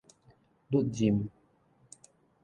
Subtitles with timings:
[0.71, 1.29] 甪任